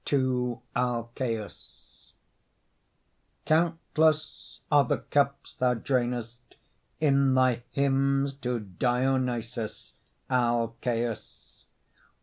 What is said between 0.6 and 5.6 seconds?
ALCÆUS Countless are the cups